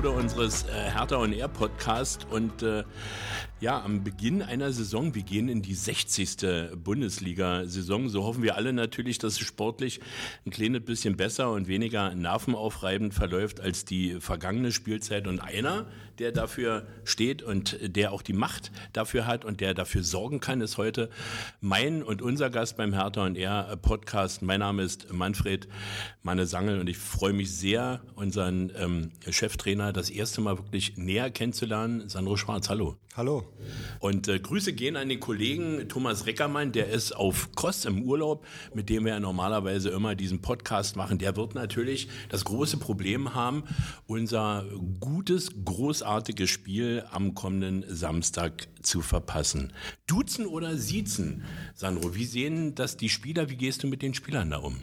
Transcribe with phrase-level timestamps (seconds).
[0.00, 2.26] Episode unseres äh, Hertha und Air Podcast.
[2.30, 2.84] Und äh,
[3.60, 6.72] ja, am Beginn einer Saison, wir gehen in die 60.
[6.82, 10.00] Bundesliga-Saison, so hoffen wir alle natürlich, dass es sportlich
[10.46, 15.86] ein kleines bisschen besser und weniger nervenaufreibend verläuft als die vergangene Spielzeit und einer,
[16.18, 20.62] der dafür steht und der auch die Macht dafür hat und der dafür sorgen kann,
[20.62, 21.10] ist heute
[21.60, 24.40] mein und unser Gast beim Hertha und Air Podcast.
[24.40, 25.68] Mein Name ist Manfred
[26.22, 31.30] Manne Sangel und ich freue mich sehr, unseren ähm, Cheftrainer das erste Mal wirklich näher
[31.30, 32.08] kennenzulernen.
[32.08, 32.96] Sandro Schwarz, hallo.
[33.16, 33.42] Hallo.
[33.98, 38.46] Und äh, Grüße gehen an den Kollegen Thomas Reckermann, der ist auf Kos im Urlaub,
[38.72, 41.18] mit dem wir ja normalerweise immer diesen Podcast machen.
[41.18, 43.64] Der wird natürlich das große Problem haben,
[44.06, 44.64] unser
[45.00, 49.72] gutes, großartiges Spiel am kommenden Samstag zu verpassen.
[50.06, 51.42] Duzen oder siezen?
[51.74, 53.50] Sandro, wie sehen das die Spieler?
[53.50, 54.76] Wie gehst du mit den Spielern da um?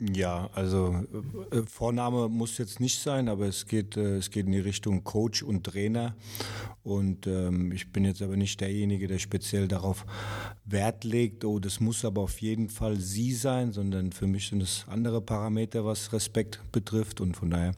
[0.00, 1.04] Ja, also
[1.50, 5.02] äh, Vorname muss jetzt nicht sein, aber es geht, äh, es geht in die Richtung
[5.02, 6.14] Coach und Trainer.
[6.84, 10.06] Und ähm, ich bin jetzt aber nicht derjenige, der speziell darauf
[10.64, 14.62] Wert legt, oh, das muss aber auf jeden Fall sie sein, sondern für mich sind
[14.62, 17.20] es andere Parameter, was Respekt betrifft.
[17.20, 17.72] Und von daher,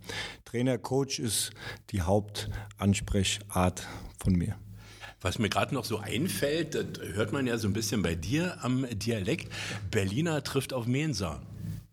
[0.45, 1.53] Trainer, Coach ist
[1.91, 4.57] die Hauptansprechart von mir.
[5.23, 6.84] Was mir gerade noch so einfällt, das
[7.15, 9.51] hört man ja so ein bisschen bei dir am Dialekt,
[9.91, 11.41] Berliner trifft auf Mensa.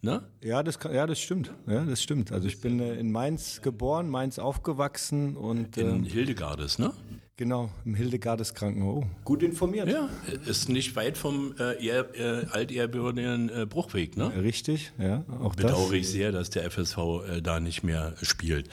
[0.08, 0.22] Ne?
[0.42, 1.52] Ja, das kann, ja, das stimmt.
[1.68, 2.32] Ja, das stimmt.
[2.32, 6.94] Also ich bin äh, in Mainz geboren, Mainz aufgewachsen und in äh, Hildegardes, ne?
[7.36, 9.04] Genau, im Hildegardes Krankenhaus.
[9.04, 9.90] Oh, gut informiert.
[9.90, 10.10] Ja,
[10.46, 14.32] ist nicht weit vom äh, eher, äh, altehrwürdigen äh, Bruchweg, ne?
[14.42, 15.26] Richtig, ja.
[15.42, 16.00] Auch Bedauere das.
[16.00, 18.70] ich sehr, dass der FSV äh, da nicht mehr spielt.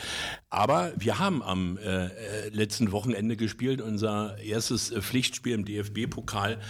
[0.50, 2.10] Aber wir haben am äh, äh
[2.52, 6.60] letzten Wochenende gespielt, unser erstes äh, Pflichtspiel im DFB-Pokal.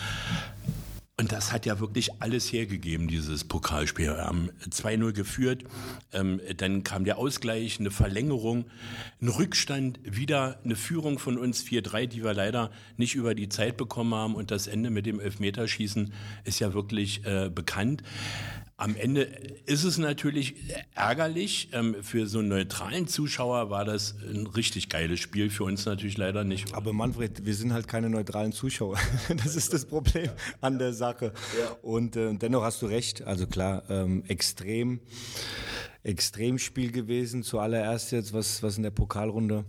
[1.17, 4.07] Und das hat ja wirklich alles hergegeben, dieses Pokalspiel.
[4.07, 5.63] Wir haben 2-0 geführt,
[6.13, 8.65] ähm, dann kam der Ausgleich, eine Verlängerung,
[9.23, 13.77] ein Rückstand, wieder eine Führung von uns 4-3, die wir leider nicht über die Zeit
[13.77, 14.35] bekommen haben.
[14.35, 18.03] Und das Ende mit dem Elfmeterschießen ist ja wirklich äh, bekannt.
[18.85, 19.23] Am Ende
[19.65, 20.57] ist es natürlich
[20.95, 21.71] ärgerlich.
[21.73, 25.49] Ähm, für so einen neutralen Zuschauer war das ein richtig geiles Spiel.
[25.49, 26.75] Für uns natürlich leider nicht.
[26.75, 28.99] Aber Manfred, wir sind halt keine neutralen Zuschauer.
[29.43, 30.29] Das ist das Problem
[30.61, 31.33] an der Sache.
[31.81, 33.23] Und äh, dennoch hast du recht.
[33.23, 35.01] Also klar, ähm, extrem.
[36.03, 39.65] Extremspiel gewesen, zuallererst jetzt, was, was in der Pokalrunde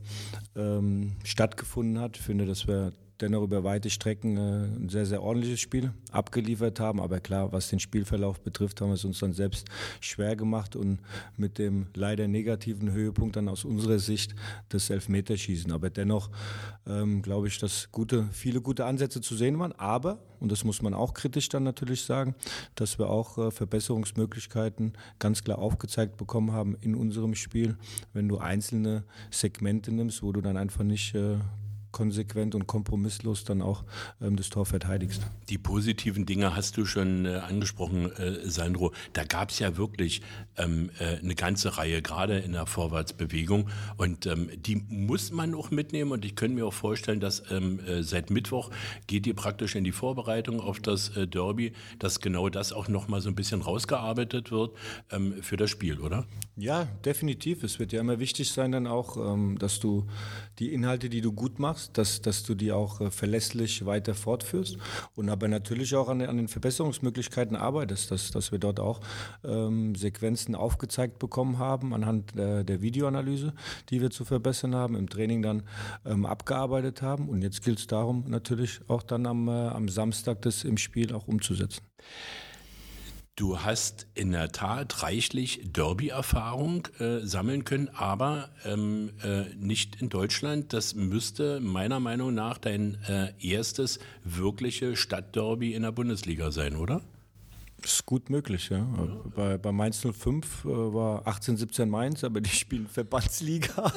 [0.58, 2.18] ähm, stattgefunden hat.
[2.18, 6.80] Ich finde, dass wir dennoch über weite Strecken äh, ein sehr, sehr ordentliches Spiel abgeliefert
[6.80, 7.00] haben.
[7.00, 9.68] Aber klar, was den Spielverlauf betrifft, haben wir es uns dann selbst
[10.02, 11.00] schwer gemacht und
[11.38, 14.36] mit dem leider negativen Höhepunkt dann aus unserer Sicht
[14.70, 15.72] das Elfmeterschießen.
[15.72, 16.30] Aber dennoch
[16.88, 19.72] ähm, glaube ich, dass gute, viele gute Ansätze zu sehen waren.
[19.74, 22.36] Aber, und das muss man auch kritisch dann natürlich sagen,
[22.76, 27.78] dass wir auch äh, Verbesserungsmöglichkeiten ganz klar aufgezeigt bekommen haben in unserem Spiel.
[28.14, 31.38] Wenn du einzelne Segmente nimmst, wo du dann einfach nicht äh,
[31.96, 33.86] konsequent und kompromisslos dann auch
[34.22, 35.22] ähm, das Tor verteidigst.
[35.48, 38.92] Die positiven Dinge hast du schon äh, angesprochen, äh, Sandro.
[39.14, 40.22] Da gab es ja wirklich
[40.58, 43.70] ähm, äh, eine ganze Reihe, gerade in der Vorwärtsbewegung.
[43.96, 46.12] Und ähm, die muss man auch mitnehmen.
[46.12, 48.72] Und ich könnte mir auch vorstellen, dass ähm, äh, seit Mittwoch
[49.08, 53.22] geht ihr praktisch in die Vorbereitung auf das äh, Derby, dass genau das auch nochmal
[53.22, 54.76] so ein bisschen rausgearbeitet wird
[55.12, 56.26] ähm, für das Spiel, oder?
[56.58, 57.64] Ja, definitiv.
[57.64, 60.08] Es wird ja immer wichtig sein dann auch, ähm, dass du
[60.60, 64.78] die Inhalte, die du gut machst, dass, dass du die auch äh, verlässlich weiter fortführst
[65.16, 69.00] und aber natürlich auch an, an den Verbesserungsmöglichkeiten arbeitest, dass, dass wir dort auch
[69.44, 73.54] ähm, Sequenzen aufgezeigt bekommen haben anhand der, der Videoanalyse,
[73.90, 75.64] die wir zu verbessern haben, im Training dann
[76.06, 80.42] ähm, abgearbeitet haben und jetzt gilt es darum natürlich auch dann am, äh, am Samstag
[80.42, 81.84] das im Spiel auch umzusetzen.
[83.38, 90.08] Du hast in der Tat reichlich Derby-Erfahrung äh, sammeln können, aber ähm, äh, nicht in
[90.08, 90.72] Deutschland.
[90.72, 97.02] Das müsste meiner Meinung nach dein äh, erstes wirkliche Stadtderby in der Bundesliga sein, oder?
[97.84, 98.88] Ist gut möglich, ja.
[99.36, 103.92] Bei, bei Mainz 05 äh, war 18, 17 Mainz, aber die spielen Verbandsliga.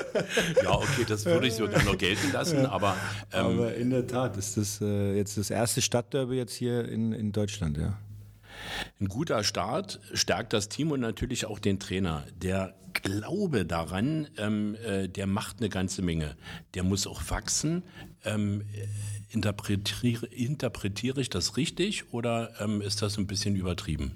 [0.64, 2.96] ja, okay, das würde ich sogar noch gelten lassen, aber.
[3.34, 7.12] Ähm, aber in der Tat ist das äh, jetzt das erste Stadtderby jetzt hier in,
[7.12, 7.98] in Deutschland, ja.
[9.00, 12.24] Ein guter Start stärkt das Team und natürlich auch den Trainer.
[12.36, 16.36] Der Glaube daran, ähm, äh, der macht eine ganze Menge.
[16.74, 17.84] Der muss auch wachsen.
[18.24, 18.64] Ähm,
[19.28, 24.12] interpretiere, interpretiere ich das richtig oder ähm, ist das ein bisschen übertrieben?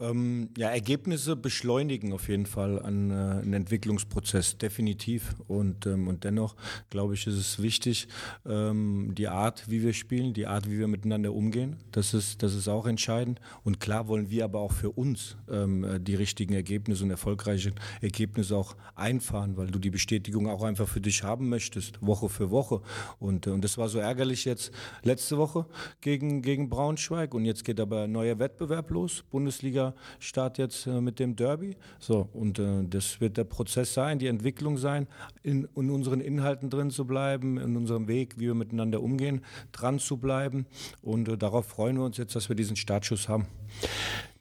[0.00, 5.36] Ähm, ja, Ergebnisse beschleunigen auf jeden Fall einen, äh, einen Entwicklungsprozess, definitiv.
[5.48, 6.56] Und, ähm, und dennoch,
[6.88, 8.08] glaube ich, ist es wichtig,
[8.46, 12.54] ähm, die Art, wie wir spielen, die Art, wie wir miteinander umgehen, das ist, das
[12.54, 13.38] ist auch entscheidend.
[13.64, 17.72] Und klar wollen wir aber auch für uns ähm, äh, die richtigen Ergebnisse und erfolgreiche
[18.00, 22.50] Ergebnisse auch einfahren, weil du die Bestätigung auch einfach für dich haben möchtest, Woche für
[22.50, 22.80] Woche.
[23.18, 24.72] Und, äh, und das war so ärgerlich jetzt
[25.02, 25.66] letzte Woche
[26.00, 27.34] gegen, gegen Braunschweig.
[27.34, 29.81] Und jetzt geht aber ein neuer Wettbewerb los, Bundesliga
[30.18, 31.76] Start jetzt äh, mit dem Derby.
[31.98, 35.06] So, und äh, das wird der Prozess sein, die Entwicklung sein,
[35.42, 39.98] in, in unseren Inhalten drin zu bleiben, in unserem Weg, wie wir miteinander umgehen, dran
[39.98, 40.66] zu bleiben.
[41.02, 43.46] Und äh, darauf freuen wir uns jetzt, dass wir diesen Startschuss haben.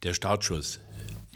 [0.03, 0.79] Der Startschuss,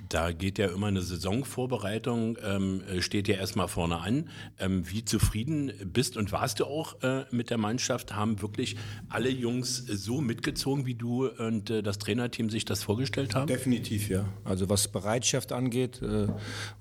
[0.10, 4.30] da geht ja immer eine Saisonvorbereitung, ähm, steht ja erstmal vorne an.
[4.60, 8.16] Ähm, wie zufrieden bist und warst du auch äh, mit der Mannschaft?
[8.16, 8.76] Haben wirklich
[9.10, 13.48] alle Jungs so mitgezogen, wie du und äh, das Trainerteam sich das vorgestellt haben?
[13.48, 14.26] Definitiv, ja.
[14.44, 16.28] Also was Bereitschaft angeht, äh,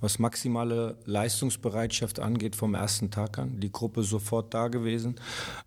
[0.01, 5.17] was maximale Leistungsbereitschaft angeht vom ersten Tag an, die Gruppe sofort da gewesen,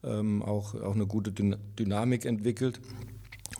[0.04, 2.80] ähm, auch, auch eine gute Dynamik entwickelt.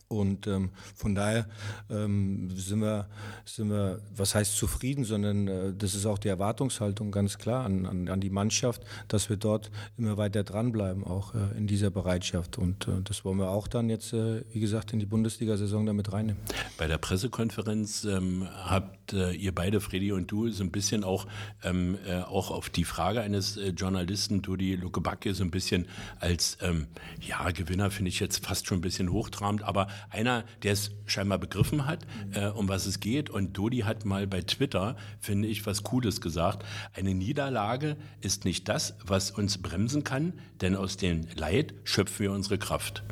[0.10, 1.48] Und ähm, von daher
[1.90, 3.08] ähm, sind, wir,
[3.44, 7.86] sind wir, was heißt zufrieden, sondern äh, das ist auch die Erwartungshaltung ganz klar an,
[7.86, 12.58] an, an, die Mannschaft, dass wir dort immer weiter dranbleiben, auch äh, in dieser Bereitschaft.
[12.58, 16.14] Und äh, das wollen wir auch dann jetzt, äh, wie gesagt, in die Bundesliga-Saison damit
[16.14, 16.42] reinnehmen.
[16.78, 21.28] Bei der Pressekonferenz ähm, habt äh, ihr beide, Freddy und du, so ein bisschen auch,
[21.64, 25.86] ähm, äh, auch auf die Frage eines Journalisten, Dudi Lukebacke, so ein bisschen
[26.22, 26.88] als ähm,
[27.20, 31.38] ja, Gewinner, finde ich jetzt fast schon ein bisschen hochtrabend, aber einer, der es scheinbar
[31.38, 33.30] begriffen hat, äh, um was es geht.
[33.30, 36.66] Und Dodi hat mal bei Twitter, finde ich, was Cooles gesagt.
[36.94, 42.32] Eine Niederlage ist nicht das, was uns bremsen kann, denn aus dem Leid schöpfen wir
[42.32, 43.04] unsere Kraft.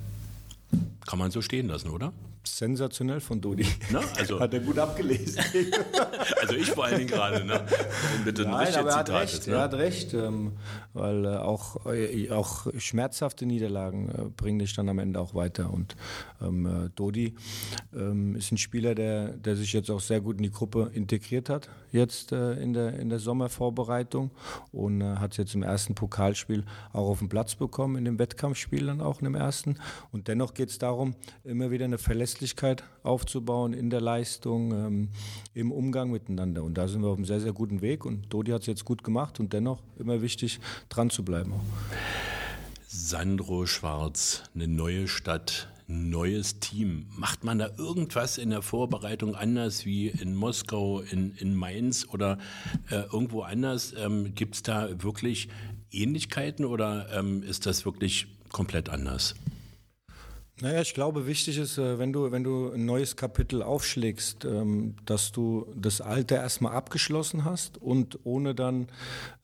[1.06, 2.14] Kann man so stehen lassen, oder?
[2.46, 3.66] Sensationell von Dodi.
[3.92, 5.42] Na, also, hat er gut abgelesen.
[6.42, 7.46] also ich vor allen Dingen gerade.
[7.46, 7.62] Ne?
[8.24, 9.34] Bitte Nein, aber er hat recht.
[9.34, 9.56] Ist, ne?
[9.56, 10.54] Er hat recht, ähm,
[10.94, 15.72] weil äh, auch, äh, auch schmerzhafte Niederlagen äh, bringen dich dann am Ende auch weiter.
[15.72, 15.96] Und
[16.42, 17.36] ähm, äh, Dodi
[17.96, 21.50] ähm, ist ein Spieler, der, der sich jetzt auch sehr gut in die Gruppe integriert
[21.50, 24.32] hat, jetzt äh, in, der, in der Sommervorbereitung
[24.74, 28.20] und äh, hat es jetzt im ersten Pokalspiel auch auf den Platz bekommen, in dem
[28.20, 29.78] Wettkampfspiel dann auch in dem ersten.
[30.12, 31.16] Und dennoch geht es darum,
[31.46, 35.10] immer wieder eine Verletzung Verlässlichkeit aufzubauen in der Leistung, ähm,
[35.54, 36.64] im Umgang miteinander.
[36.64, 38.06] Und da sind wir auf einem sehr, sehr guten Weg.
[38.06, 40.60] Und Dodi hat es jetzt gut gemacht und dennoch immer wichtig,
[40.90, 41.54] dran zu bleiben.
[42.88, 47.06] Sandro Schwarz, eine neue Stadt, neues Team.
[47.16, 52.38] Macht man da irgendwas in der Vorbereitung anders wie in Moskau, in, in Mainz oder
[52.90, 53.94] äh, irgendwo anders?
[53.98, 55.48] Ähm, Gibt es da wirklich
[55.92, 59.36] Ähnlichkeiten oder ähm, ist das wirklich komplett anders?
[60.62, 64.96] Naja, ich glaube, wichtig ist, äh, wenn du, wenn du ein neues Kapitel aufschlägst, ähm,
[65.06, 68.88] dass du das alte erstmal abgeschlossen hast und ohne dann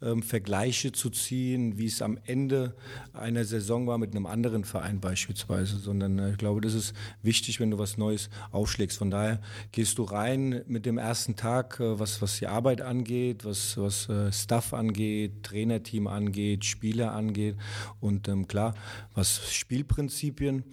[0.01, 2.75] ähm, Vergleiche zu ziehen, wie es am Ende
[3.11, 7.59] einer Saison war mit einem anderen Verein beispielsweise, sondern äh, ich glaube, das ist wichtig,
[7.59, 8.97] wenn du was Neues aufschlägst.
[8.97, 9.41] Von daher
[9.73, 14.07] gehst du rein mit dem ersten Tag, äh, was, was die Arbeit angeht, was, was
[14.31, 17.57] Staff angeht, Trainerteam angeht, Spieler angeht
[17.99, 18.75] und ähm, klar,
[19.13, 20.63] was Spielprinzipien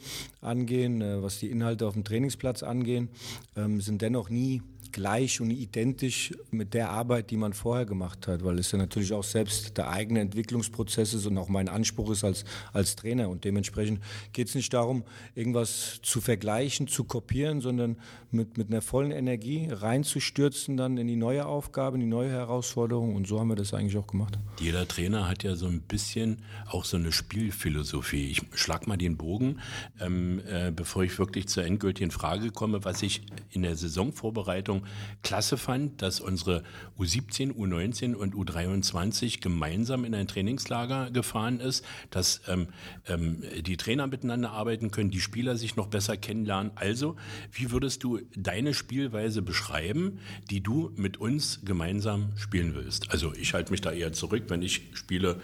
[0.40, 3.08] angehen, äh, was die Inhalte auf dem Trainingsplatz angehen,
[3.56, 4.62] ähm, sind dennoch nie
[4.92, 9.12] gleich und identisch mit der Arbeit, die man vorher gemacht hat, weil es ja natürlich
[9.12, 13.28] auch selbst der eigene Entwicklungsprozess ist und auch mein Anspruch ist als, als Trainer.
[13.28, 14.00] Und dementsprechend
[14.32, 15.04] geht es nicht darum,
[15.34, 17.96] irgendwas zu vergleichen, zu kopieren, sondern
[18.30, 23.14] mit, mit einer vollen Energie reinzustürzen dann in die neue Aufgabe, in die neue Herausforderung.
[23.14, 24.38] Und so haben wir das eigentlich auch gemacht.
[24.60, 28.30] Jeder Trainer hat ja so ein bisschen auch so eine Spielphilosophie.
[28.30, 29.60] Ich schlag mal den Bogen,
[30.00, 34.98] ähm, äh, bevor ich wirklich zur endgültigen Frage komme, was ich in der Saisonvorbereitung Entwicklung
[35.22, 36.62] klasse fand, dass unsere
[36.98, 42.68] U17, U19 und U23 gemeinsam in ein Trainingslager gefahren ist, dass ähm,
[43.06, 46.72] ähm, die Trainer miteinander arbeiten können, die Spieler sich noch besser kennenlernen.
[46.76, 47.16] Also,
[47.52, 50.20] wie würdest du deine Spielweise beschreiben,
[50.50, 53.10] die du mit uns gemeinsam spielen willst?
[53.10, 55.40] Also, ich halte mich da eher zurück, wenn ich spiele,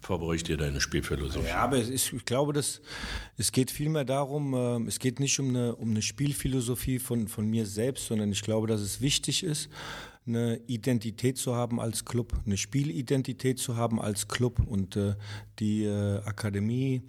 [0.00, 1.48] verbrauche ich dir deine Spielphilosophie.
[1.48, 2.80] Ja, aber ist, ich glaube, dass,
[3.36, 7.48] es geht vielmehr darum, äh, es geht nicht um eine, um eine Spielphilosophie von, von
[7.48, 9.68] mir selbst, sondern ich glaube, dass es wichtig ist,
[10.26, 15.14] eine Identität zu haben als Club, eine Spielidentität zu haben als Club und äh,
[15.60, 17.02] die äh, Akademie,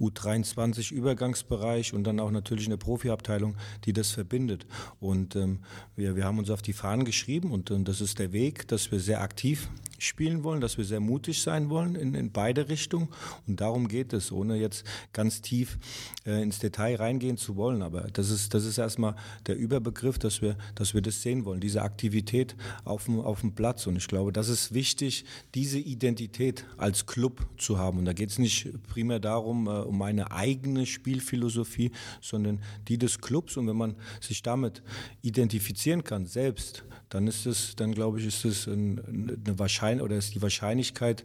[0.00, 4.66] U23 Übergangsbereich und dann auch natürlich eine Profiabteilung, die das verbindet.
[4.98, 5.60] Und ähm,
[5.94, 8.90] wir, wir haben uns auf die Fahnen geschrieben und, und das ist der Weg, dass
[8.90, 9.68] wir sehr aktiv
[9.98, 13.08] spielen wollen, dass wir sehr mutig sein wollen in, in beide Richtungen.
[13.46, 15.78] Und darum geht es, ohne jetzt ganz tief
[16.26, 17.82] äh, ins Detail reingehen zu wollen.
[17.82, 21.60] Aber das ist, das ist erstmal der Überbegriff, dass wir, dass wir das sehen wollen,
[21.60, 23.86] diese Aktivität auf dem, auf dem Platz.
[23.86, 25.24] Und ich glaube, das ist wichtig,
[25.54, 27.98] diese Identität als Club zu haben.
[27.98, 33.20] Und da geht es nicht primär darum, äh, um eine eigene Spielphilosophie, sondern die des
[33.20, 33.56] Clubs.
[33.56, 34.82] Und wenn man sich damit
[35.22, 40.34] identifizieren kann, selbst, dann ist es, dann glaube ich, ist es eine Wahrscheinlichkeit oder ist
[40.34, 41.24] die Wahrscheinlichkeit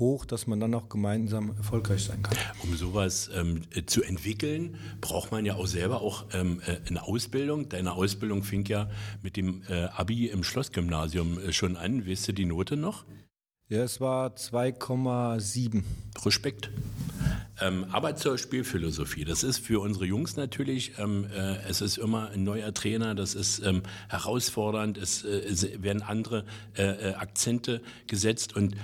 [0.00, 2.36] hoch, dass man dann auch gemeinsam erfolgreich sein kann.
[2.64, 7.68] Um sowas ähm, zu entwickeln, braucht man ja auch selber auch ähm, äh, eine Ausbildung.
[7.68, 8.90] Deine Ausbildung fing ja
[9.22, 12.08] mit dem äh, Abi im Schlossgymnasium äh, schon an.
[12.08, 13.04] Weißt du die Note noch?
[13.70, 15.84] Ja, es war 2,7.
[16.24, 16.72] Respekt.
[17.60, 19.24] Ähm, aber zur Spielphilosophie.
[19.24, 23.36] Das ist für unsere Jungs natürlich, ähm, äh, es ist immer ein neuer Trainer, das
[23.36, 26.46] ist ähm, herausfordernd, es, äh, es, werden andere
[26.76, 28.74] äh, äh Akzente gesetzt und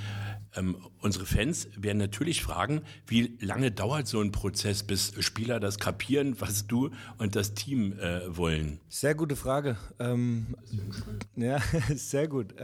[0.55, 5.81] ähm, unsere Fans werden natürlich fragen, wie lange dauert so ein Prozess, bis Spieler das
[5.81, 8.79] kapieren, was du und das Team äh, wollen?
[8.89, 9.79] Sehr gute Frage.
[9.99, 10.55] Ähm,
[11.35, 11.59] ja,
[11.97, 12.55] sehr gut.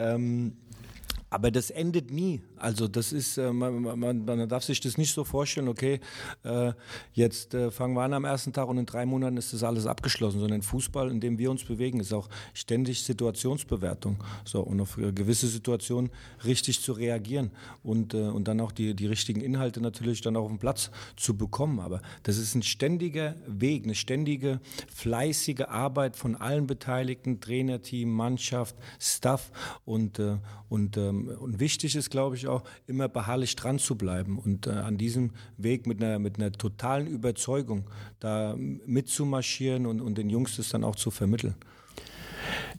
[1.33, 2.43] Aber das endet nie.
[2.63, 6.01] Also das ist, äh, man, man, man, darf sich das nicht so vorstellen, okay,
[6.45, 6.73] äh,
[7.13, 9.87] jetzt äh, fangen wir an am ersten Tag und in drei Monaten ist das alles
[9.87, 14.23] abgeschlossen, sondern Fußball, in dem wir uns bewegen, ist auch ständig Situationsbewertung.
[14.45, 16.11] So, und auf gewisse Situationen
[16.45, 17.51] richtig zu reagieren
[17.83, 21.37] und, und dann auch die, die richtigen Inhalte natürlich dann auch auf den Platz zu
[21.37, 21.81] bekommen.
[21.81, 24.61] Aber das ist ein ständiger Weg, eine ständige,
[24.95, 29.51] fleißige Arbeit von allen Beteiligten, Trainerteam, Mannschaft, Staff
[29.85, 30.21] und,
[30.69, 32.52] und ähm, und wichtig ist, glaube ich, auch
[32.87, 37.07] immer beharrlich dran zu bleiben und äh, an diesem Weg mit einer, mit einer totalen
[37.07, 37.89] Überzeugung
[38.21, 41.55] da mitzumarschieren und, und den Jungs das dann auch zu vermitteln.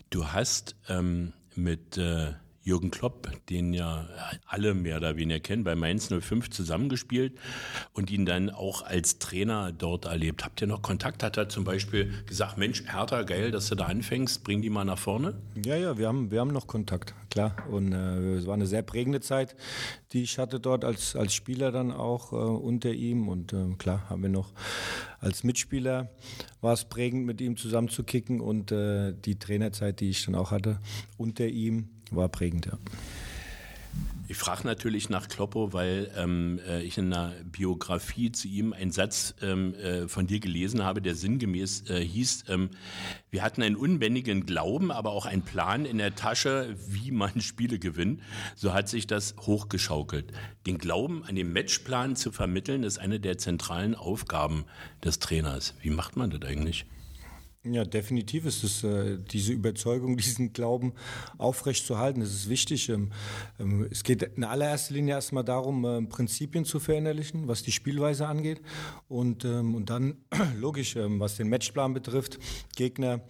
[0.10, 4.08] Du hast ähm, mit äh Jürgen Klopp, den ja
[4.48, 7.38] alle mehr oder weniger kennen, bei Mainz 05 zusammengespielt
[7.92, 10.46] und ihn dann auch als Trainer dort erlebt.
[10.46, 11.24] Habt ihr noch Kontakt?
[11.24, 14.86] Hat er zum Beispiel gesagt, Mensch, Hertha, geil, dass du da anfängst, bring die mal
[14.86, 15.36] nach vorne?
[15.66, 17.56] Ja, ja, wir haben, wir haben noch Kontakt, klar.
[17.70, 19.56] Und äh, es war eine sehr prägende Zeit,
[20.14, 23.28] die ich hatte dort als, als Spieler dann auch äh, unter ihm.
[23.28, 24.54] Und äh, klar, haben wir noch
[25.20, 26.10] als Mitspieler
[26.62, 30.36] war es prägend, mit ihm zusammen zu kicken und äh, die Trainerzeit, die ich dann
[30.36, 30.80] auch hatte
[31.18, 32.78] unter ihm, war prägend, ja.
[34.30, 38.92] Ich frage natürlich nach Kloppo, weil ähm, äh, ich in einer Biografie zu ihm einen
[38.92, 42.70] Satz ähm, äh, von dir gelesen habe, der sinngemäß äh, hieß, ähm,
[43.32, 47.80] wir hatten einen unbändigen Glauben, aber auch einen Plan in der Tasche, wie man Spiele
[47.80, 48.22] gewinnt.
[48.56, 50.32] So hat sich das hochgeschaukelt.
[50.66, 54.64] Den Glauben an den Matchplan zu vermitteln, ist eine der zentralen Aufgaben
[55.04, 55.76] des Trainers.
[55.82, 56.86] Wie macht man das eigentlich?
[57.66, 60.94] Ja, definitiv ist es äh, diese Überzeugung, diesen Glauben
[61.38, 62.20] aufrechtzuerhalten.
[62.20, 62.90] Das ist wichtig.
[62.90, 63.12] Ähm,
[63.58, 68.28] ähm, es geht in allererster Linie erstmal darum, äh, Prinzipien zu verinnerlichen, was die Spielweise
[68.28, 68.62] angeht.
[69.08, 70.18] Und, ähm, und dann,
[70.60, 72.38] logisch, ähm, was den Matchplan betrifft,
[72.76, 73.22] Gegner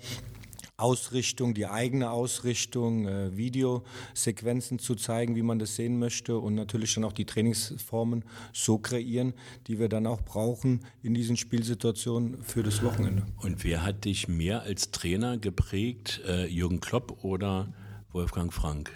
[0.83, 6.93] Ausrichtung, die eigene Ausrichtung, äh, Videosequenzen zu zeigen, wie man das sehen möchte und natürlich
[6.93, 9.33] dann auch die Trainingsformen so kreieren,
[9.67, 13.23] die wir dann auch brauchen in diesen Spielsituationen für das Wochenende.
[13.37, 17.71] Und wer hat dich mehr als Trainer geprägt, äh, Jürgen Klopp oder
[18.11, 18.91] Wolfgang Frank?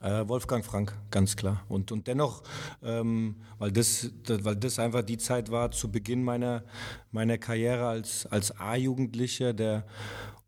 [0.00, 1.64] Äh, Wolfgang Frank, ganz klar.
[1.68, 2.42] Und, und dennoch,
[2.82, 6.64] ähm, weil, das, das, weil das einfach die Zeit war zu Beginn meiner,
[7.10, 9.86] meiner Karriere als, als A-Jugendlicher, der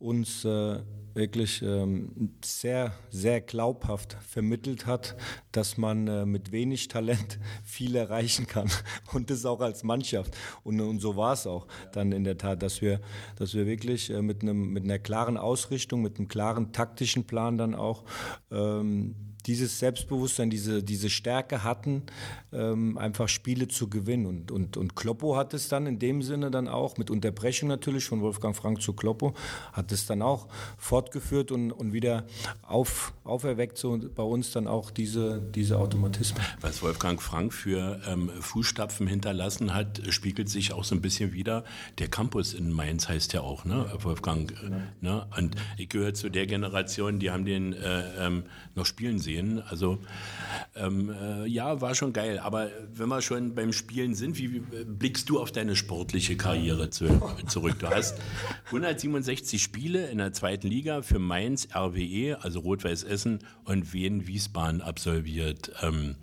[0.01, 0.79] uns äh,
[1.15, 5.17] wirklich ähm, sehr, sehr glaubhaft vermittelt hat,
[5.53, 8.71] dass man äh, mit wenig Talent viel erreichen kann
[9.13, 10.37] und das auch als Mannschaft.
[10.65, 13.01] Und, und so war es auch dann in der Tat, dass wir,
[13.37, 17.59] dass wir wirklich äh, mit, einem, mit einer klaren Ausrichtung, mit einem klaren taktischen Plan
[17.59, 18.05] dann auch
[18.51, 19.15] ähm,
[19.51, 22.05] dieses Selbstbewusstsein, diese, diese Stärke hatten,
[22.53, 24.27] ähm, einfach Spiele zu gewinnen.
[24.27, 28.05] Und, und, und Kloppo hat es dann in dem Sinne dann auch, mit Unterbrechung natürlich
[28.05, 29.35] von Wolfgang Frank zu Kloppo,
[29.73, 30.47] hat es dann auch
[30.79, 32.27] fortgeführt und, und wieder
[32.63, 36.41] auf, auferweckt so bei uns dann auch diese, diese Automatismen.
[36.61, 41.65] Was Wolfgang Frank für ähm, Fußstapfen hinterlassen hat, spiegelt sich auch so ein bisschen wieder.
[41.99, 44.53] Der Campus in Mainz heißt ja auch, ne, Wolfgang.
[44.63, 45.27] Äh, ne?
[45.37, 48.45] Und ich gehöre zu der Generation, die haben den äh, ähm,
[48.77, 49.63] noch spielen sehen sehen.
[49.69, 49.99] Also
[50.77, 52.39] ähm, äh, ja, war schon geil.
[52.39, 56.91] Aber wenn wir schon beim Spielen sind, wie, wie blickst du auf deine sportliche Karriere
[56.91, 57.07] zu,
[57.47, 57.79] zurück?
[57.79, 58.19] Du hast
[58.67, 64.81] 167 Spiele in der zweiten Liga für Mainz, RWE, also Rot-Weiß Essen und Wien Wiesbaden
[64.81, 65.73] absolviert.
[65.83, 66.17] Ähm,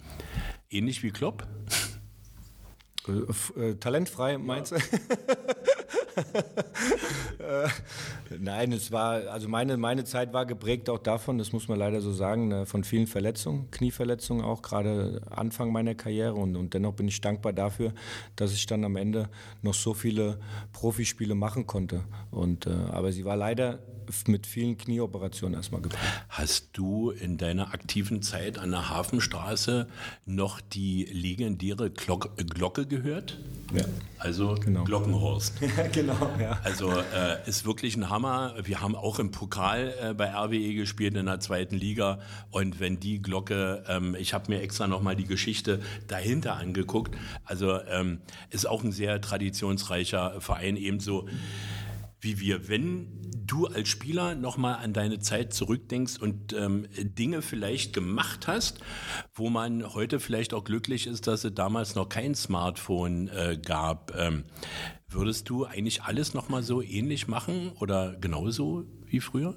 [0.70, 1.48] ähnlich wie Klopp?
[3.08, 4.76] Äh, äh talentfrei, meinst du?
[7.40, 7.68] äh,
[8.40, 12.02] Nein, es war, also meine, meine Zeit war geprägt auch davon, das muss man leider
[12.02, 16.34] so sagen, ne, von vielen Verletzungen, Knieverletzungen auch, gerade Anfang meiner Karriere.
[16.34, 17.94] Und, und dennoch bin ich dankbar dafür,
[18.36, 19.30] dass ich dann am Ende
[19.62, 20.40] noch so viele
[20.74, 22.04] Profispiele machen konnte.
[22.32, 23.80] Und, äh, aber sie war leider
[24.28, 26.04] mit vielen Knieoperationen erstmal geprägt.
[26.30, 29.88] Hast du in deiner aktiven Zeit an der Hafenstraße
[30.26, 33.38] noch die legendäre Glocke gehört?
[33.74, 33.84] Ja.
[34.20, 34.84] Also genau.
[34.84, 35.62] Glockenhorst.
[35.92, 36.60] genau, ja.
[36.64, 38.56] Also äh, ist wirklich ein Hammer.
[38.64, 42.20] Wir haben auch im Pokal äh, bei RWE gespielt in der zweiten Liga.
[42.50, 47.16] Und wenn die Glocke, ähm, ich habe mir extra nochmal die Geschichte dahinter angeguckt.
[47.46, 51.28] Also ähm, ist auch ein sehr traditionsreicher Verein, ebenso
[52.20, 52.68] wie wir.
[52.68, 58.80] Wenn du als Spieler nochmal an deine Zeit zurückdenkst und ähm, Dinge vielleicht gemacht hast,
[59.34, 64.14] wo man heute vielleicht auch glücklich ist, dass es damals noch kein Smartphone äh, gab,
[64.18, 64.44] ähm,
[65.08, 69.56] würdest du eigentlich alles nochmal so ähnlich machen oder genauso wie früher?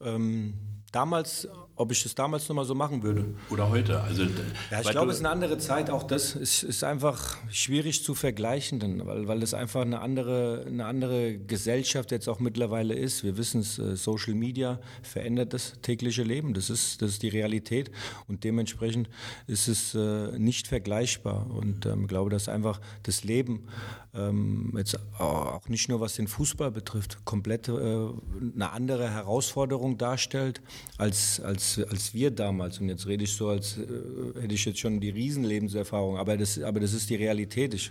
[0.00, 0.54] Ähm,
[0.92, 3.26] damals ob ich das damals noch mal so machen würde.
[3.50, 4.00] Oder heute.
[4.00, 4.22] Also,
[4.70, 5.90] ja, ich glaube, es ist eine andere Zeit.
[5.90, 10.64] Auch das ist, ist einfach schwierig zu vergleichen, denn, weil, weil es einfach eine andere,
[10.66, 13.24] eine andere Gesellschaft jetzt auch mittlerweile ist.
[13.24, 16.54] Wir wissen es, äh, Social Media verändert das tägliche Leben.
[16.54, 17.90] Das ist, das ist die Realität.
[18.26, 19.10] Und dementsprechend
[19.46, 21.46] ist es äh, nicht vergleichbar.
[21.50, 23.68] Und ähm, ich glaube, dass einfach das Leben
[24.16, 30.60] ähm, jetzt auch nicht nur was den Fußball betrifft, komplett äh, eine andere Herausforderung darstellt
[30.98, 32.80] als, als, als wir damals.
[32.80, 36.60] Und jetzt rede ich so, als äh, hätte ich jetzt schon die Riesenlebenserfahrung, aber das,
[36.60, 37.74] aber das ist die Realität.
[37.74, 37.90] Ich,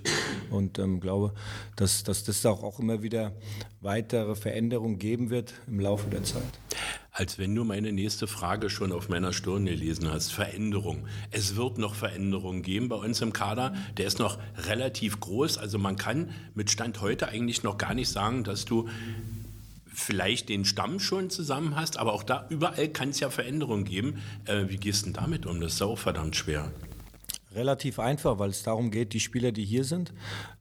[0.50, 1.34] und ähm, glaube,
[1.76, 3.34] dass, dass das auch, auch immer wieder
[3.82, 6.60] weitere Veränderungen geben wird im Laufe der Zeit
[7.16, 10.34] als wenn du meine nächste Frage schon auf meiner Stirn gelesen hast.
[10.34, 11.08] Veränderung.
[11.32, 13.74] Es wird noch Veränderungen geben bei uns im Kader.
[13.96, 15.58] Der ist noch relativ groß.
[15.58, 18.90] Also man kann mit Stand heute eigentlich noch gar nicht sagen, dass du
[19.96, 24.22] vielleicht den Stamm schon zusammen hast, aber auch da überall kann es ja Veränderungen geben.
[24.46, 25.62] Äh, wie gehst du denn damit um?
[25.62, 26.72] Das ist auch verdammt schwer.
[27.56, 30.14] Relativ einfach, weil es darum geht, die Spieler, die hier sind,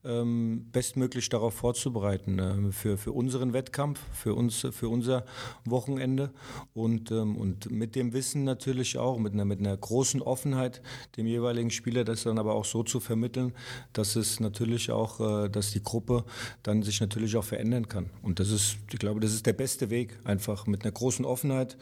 [0.05, 5.25] ähm, bestmöglich darauf vorzubereiten, äh, für, für unseren Wettkampf, für, uns, für unser
[5.65, 6.31] Wochenende
[6.73, 10.83] und, ähm, und mit dem Wissen natürlich auch, mit einer, mit einer großen Offenheit
[11.17, 13.53] dem jeweiligen Spieler, das dann aber auch so zu vermitteln,
[13.93, 16.25] dass es natürlich auch, äh, dass die Gruppe
[16.63, 18.09] dann sich natürlich auch verändern kann.
[18.23, 21.77] Und das ist, ich glaube, das ist der beste Weg, einfach mit einer großen Offenheit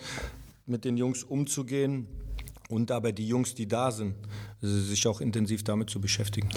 [0.64, 2.06] mit den Jungs umzugehen
[2.68, 4.14] und aber die Jungs, die da sind,
[4.60, 6.48] sich auch intensiv damit zu beschäftigen.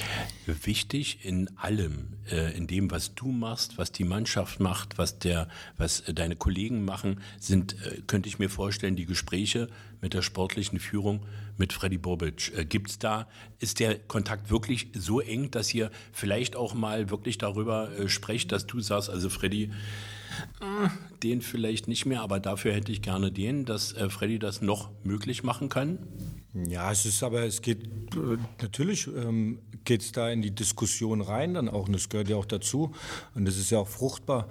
[0.45, 5.47] Wichtig in allem, äh, in dem, was du machst, was die Mannschaft macht, was, der,
[5.77, 9.69] was deine Kollegen machen, sind, äh, könnte ich mir vorstellen, die Gespräche
[10.05, 11.25] mit der sportlichen Führung
[11.57, 12.53] mit Freddy Bobic.
[12.55, 17.39] Äh, gibt's da, ist der Kontakt wirklich so eng, dass ihr vielleicht auch mal wirklich
[17.39, 19.71] darüber sprecht, dass du sagst, also Freddy,
[21.23, 24.91] den vielleicht nicht mehr, aber dafür hätte ich gerne den, dass äh, Freddy das noch
[25.03, 25.97] möglich machen kann.
[26.53, 27.83] Ja, es ist aber, es geht
[28.15, 32.35] äh, natürlich ähm, es da in die Diskussion rein, dann auch, und das gehört ja
[32.35, 32.93] auch dazu.
[33.33, 34.49] Und das ist ja auch fruchtbar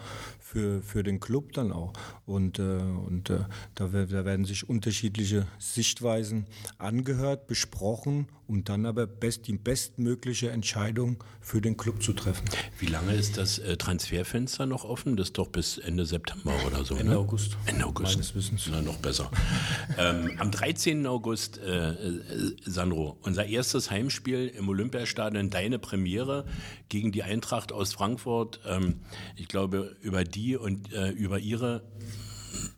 [0.54, 1.92] für, für den Club dann auch.
[2.26, 3.40] Und, äh, und äh,
[3.74, 6.46] da, da, werden sich unterschiedliche Sichtweisen
[6.78, 12.44] angehört, besprochen, um dann aber best, die bestmögliche Entscheidung für den Club zu treffen.
[12.78, 15.16] Wie lange ist das äh, Transferfenster noch offen?
[15.16, 16.94] Das ist doch bis Ende September oder so.
[16.94, 17.18] Ende ne?
[17.18, 17.56] August.
[17.66, 18.12] Ende August.
[18.12, 18.68] Meines Wissens.
[18.70, 19.30] Na, noch besser.
[19.98, 21.04] ähm, am 13.
[21.06, 22.20] August, äh, äh,
[22.64, 26.46] Sandro, unser erstes Heimspiel im Olympiastadion, deine Premiere
[26.88, 28.60] gegen die Eintracht aus Frankfurt.
[28.66, 29.00] Ähm,
[29.34, 31.82] ich glaube, über die die und äh, über ihre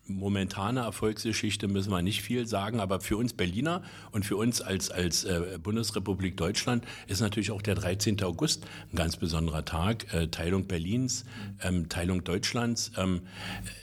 [0.08, 4.90] momentane Erfolgsgeschichte müssen wir nicht viel sagen, aber für uns Berliner und für uns als,
[4.90, 8.22] als äh, Bundesrepublik Deutschland ist natürlich auch der 13.
[8.22, 10.12] August ein ganz besonderer Tag.
[10.14, 11.24] Äh, Teilung Berlins,
[11.60, 13.22] ähm, Teilung Deutschlands ähm,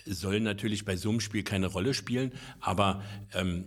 [0.06, 3.65] soll natürlich bei so einem Spiel keine Rolle spielen, aber ähm,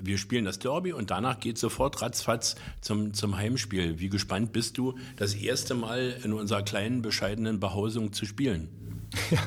[0.00, 3.98] wir spielen das Derby und danach geht sofort ratzfatz zum, zum Heimspiel.
[3.98, 8.83] Wie gespannt bist du, das erste Mal in unserer kleinen, bescheidenen Behausung zu spielen?
[9.30, 9.44] Yeah.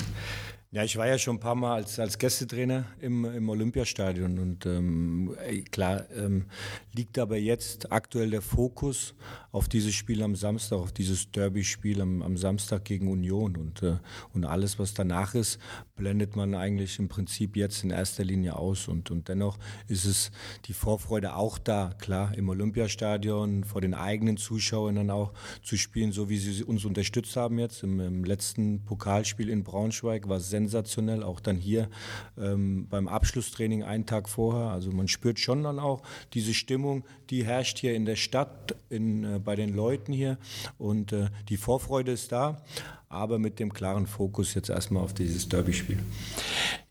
[0.70, 4.66] Ja, ich war ja schon ein paar Mal als, als Gästetrainer im, im Olympiastadion und
[4.66, 5.34] ähm,
[5.70, 6.44] klar ähm,
[6.92, 9.14] liegt aber jetzt aktuell der Fokus
[9.50, 13.96] auf dieses Spiel am Samstag, auf dieses Derby-Spiel am, am Samstag gegen Union und, äh,
[14.34, 15.58] und alles, was danach ist,
[15.96, 20.30] blendet man eigentlich im Prinzip jetzt in erster Linie aus und, und dennoch ist es
[20.66, 26.12] die Vorfreude auch da, klar, im Olympiastadion vor den eigenen Zuschauern dann auch zu spielen,
[26.12, 30.57] so wie sie uns unterstützt haben jetzt im, im letzten Pokalspiel in Braunschweig, war sehr
[30.58, 31.22] sensationell.
[31.22, 31.88] Auch dann hier
[32.36, 34.70] ähm, beim Abschlusstraining einen Tag vorher.
[34.70, 36.02] Also man spürt schon dann auch
[36.34, 40.38] diese Stimmung, die herrscht hier in der Stadt, in, äh, bei den Leuten hier.
[40.78, 42.62] Und äh, die Vorfreude ist da,
[43.08, 45.98] aber mit dem klaren Fokus jetzt erstmal auf dieses Derby-Spiel.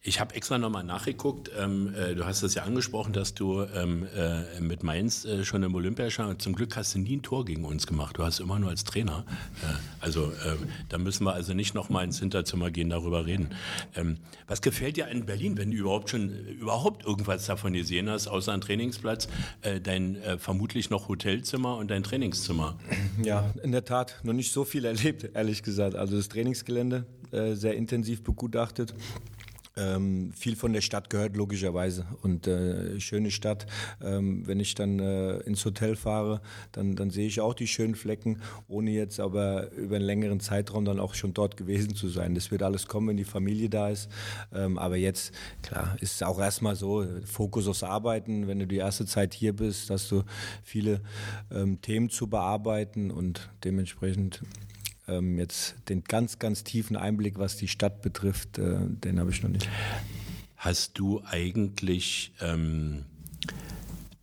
[0.08, 1.52] Ich habe extra nochmal nachgeguckt.
[1.60, 5.64] Ähm, äh, du hast das ja angesprochen, dass du ähm, äh, mit Mainz äh, schon
[5.64, 8.18] im Olympiaschau, zum Glück hast du nie ein Tor gegen uns gemacht.
[8.18, 9.26] Du hast immer nur als Trainer.
[9.62, 10.56] Äh, also äh,
[10.88, 13.50] da müssen wir also nicht nochmal ins Hinterzimmer gehen, darüber reden.
[13.98, 14.16] Ähm,
[14.48, 18.54] was gefällt dir in Berlin, wenn du überhaupt schon überhaupt irgendwas davon gesehen hast, außer
[18.54, 19.28] ein Trainingsplatz,
[19.62, 22.78] äh, dein vermutlich noch Hotelzimmer und dein Trainingszimmer?
[23.22, 25.96] Ja, in der Tat noch nicht so viel erlebt, ehrlich gesagt.
[25.96, 28.94] Also das Trainingsgelände sehr intensiv begutachtet.
[29.78, 33.68] Ähm, viel von der Stadt gehört logischerweise und äh, schöne Stadt.
[34.02, 36.42] Ähm, wenn ich dann äh, ins Hotel fahre,
[36.72, 40.84] dann, dann sehe ich auch die schönen Flecken, ohne jetzt aber über einen längeren Zeitraum
[40.84, 42.34] dann auch schon dort gewesen zu sein.
[42.34, 44.10] Das wird alles kommen, wenn die Familie da ist.
[44.52, 48.48] Ähm, aber jetzt, klar, ist es auch erstmal so, Fokus aufs Arbeiten.
[48.48, 50.24] Wenn du die erste Zeit hier bist, hast du
[50.64, 51.02] viele
[51.52, 54.42] ähm, Themen zu bearbeiten und dementsprechend
[55.08, 59.44] ähm, jetzt den ganz, ganz tiefen Einblick, was die Stadt betrifft, äh, den habe ich
[59.44, 59.70] noch nicht.
[60.58, 63.06] Hast du eigentlich ähm,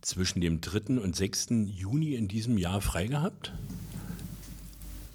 [0.01, 0.99] zwischen dem 3.
[0.99, 1.47] und 6.
[1.65, 3.53] Juni in diesem Jahr frei gehabt?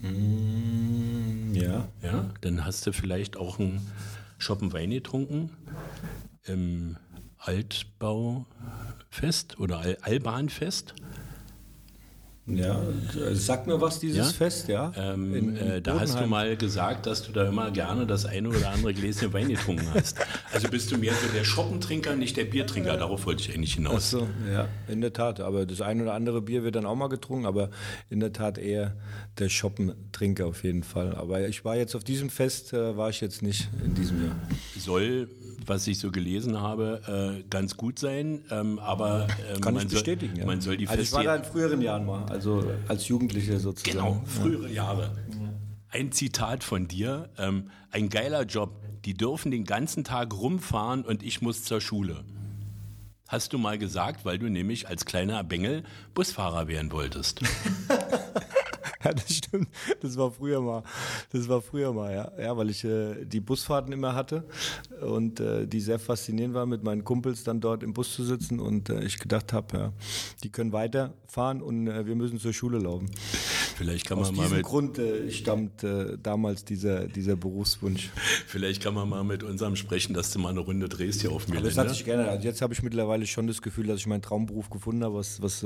[0.00, 1.88] Mm, ja.
[2.02, 3.86] Ja, dann hast du vielleicht auch einen
[4.38, 5.50] Schoppen Wein getrunken
[6.44, 6.96] im
[7.38, 8.46] Altbaufest
[9.58, 10.94] oder Al Albanfest.
[12.56, 12.80] Ja,
[13.32, 14.24] sag mir was, dieses ja?
[14.24, 14.92] Fest, ja.
[14.96, 18.26] Ähm, in, in äh, da hast du mal gesagt, dass du da immer gerne das
[18.26, 20.18] eine oder andere Gläschen Wein getrunken hast.
[20.52, 22.96] Also bist du mehr so der Schoppentrinker, nicht der Biertrinker.
[22.96, 23.94] Darauf wollte ich eigentlich hinaus.
[23.96, 25.40] Ach so, ja, in der Tat.
[25.40, 27.70] Aber das eine oder andere Bier wird dann auch mal getrunken, aber
[28.08, 28.96] in der Tat eher
[29.38, 31.14] der Schoppentrinker auf jeden Fall.
[31.14, 34.36] Aber ich war jetzt auf diesem Fest, äh, war ich jetzt nicht in diesem Jahr.
[34.78, 35.28] Soll
[35.66, 38.44] was ich so gelesen habe, äh, ganz gut sein.
[38.50, 40.46] Ähm, aber äh, Kann man, ich bestätigen, soll, ja.
[40.46, 43.98] man soll die Also ich war da in früheren Jahren mal, also als Jugendliche sozusagen.
[43.98, 44.84] Genau, frühere ja.
[44.84, 45.16] Jahre.
[45.88, 48.80] Ein Zitat von dir, ähm, ein geiler Job.
[49.04, 52.24] Die dürfen den ganzen Tag rumfahren und ich muss zur Schule.
[53.28, 57.40] Hast du mal gesagt, weil du nämlich als kleiner Bengel Busfahrer werden wolltest.
[59.04, 59.68] ja, das stimmt.
[60.00, 60.82] Das war früher mal.
[61.32, 62.32] Das war früher mal, ja.
[62.38, 64.44] Ja, weil ich äh, die Busfahrten immer hatte
[65.00, 68.60] und äh, die sehr faszinierend waren, mit meinen Kumpels dann dort im Bus zu sitzen
[68.60, 69.92] und äh, ich gedacht habe, ja,
[70.42, 73.10] die können weiterfahren und äh, wir müssen zur Schule laufen.
[73.80, 78.10] Vielleicht kann Aus man mal diesem Grund äh, stammt äh, damals dieser, dieser Berufswunsch.
[78.46, 81.48] Vielleicht kann man mal mit unserem sprechen, dass du mal eine Runde drehst hier auf
[81.48, 81.62] mir.
[81.62, 82.28] Das hatte ich gerne.
[82.28, 85.40] Also jetzt habe ich mittlerweile schon das Gefühl, dass ich meinen Traumberuf gefunden habe, was,
[85.40, 85.64] was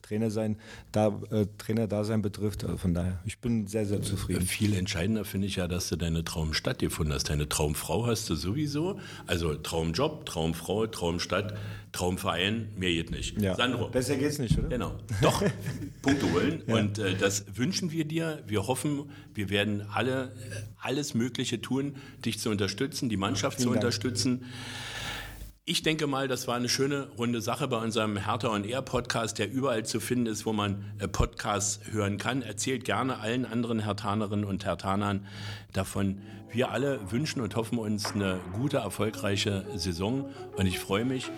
[0.00, 0.58] Trainer sein,
[0.92, 1.18] da,
[1.58, 2.62] Trainer Dasein betrifft.
[2.62, 4.46] Also von daher, ich bin sehr, sehr zufrieden.
[4.46, 7.30] Viel entscheidender finde ich ja, dass du deine Traumstadt gefunden hast.
[7.30, 9.00] Deine Traumfrau hast du sowieso.
[9.26, 11.54] Also Traumjob, Traumfrau, Traumstadt,
[11.96, 13.40] Traumverein, mehr geht nicht.
[13.40, 13.54] Ja.
[13.54, 13.88] Sandro.
[13.88, 14.68] Besser geht's nicht, oder?
[14.68, 14.98] Genau.
[15.22, 15.42] Doch,
[16.02, 16.62] Punkte holen.
[16.66, 16.74] Ja.
[16.76, 18.42] Und äh, das wünschen wir dir.
[18.46, 20.32] Wir hoffen, wir werden alle
[20.78, 23.84] alles Mögliche tun, dich zu unterstützen, die Mannschaft Vielen zu Dank.
[23.84, 24.44] unterstützen.
[25.68, 29.40] Ich denke mal, das war eine schöne runde Sache bei unserem Hertha on Air Podcast,
[29.40, 32.42] der überall zu finden ist, wo man äh, Podcasts hören kann.
[32.42, 35.26] Erzählt gerne allen anderen Hertanerinnen und Hertanern
[35.72, 36.22] davon.
[36.52, 40.30] Wir alle wünschen und hoffen uns eine gute, erfolgreiche Saison.
[40.56, 41.32] Und ich freue mich,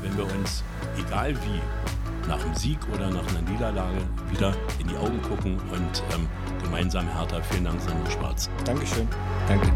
[0.00, 0.64] wenn wir uns,
[0.98, 3.98] egal wie, nach dem Sieg oder nach einer Niederlage
[4.30, 6.26] wieder in die Augen gucken und ähm,
[6.62, 7.42] gemeinsam Hertha.
[7.42, 8.48] Vielen Dank, Sandro Schwarz.
[8.64, 9.06] Dankeschön.
[9.46, 9.70] Danke.